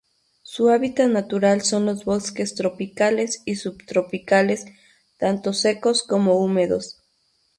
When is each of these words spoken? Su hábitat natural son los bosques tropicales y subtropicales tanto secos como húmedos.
Su 0.41 0.69
hábitat 0.69 1.09
natural 1.09 1.61
son 1.61 1.85
los 1.85 2.05
bosques 2.05 2.55
tropicales 2.55 3.43
y 3.45 3.57
subtropicales 3.57 4.65
tanto 5.19 5.53
secos 5.53 6.01
como 6.01 6.39
húmedos. 6.43 6.97